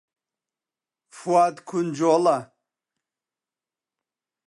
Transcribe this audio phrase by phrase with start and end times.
[1.17, 2.37] فواد کونجکۆڵە.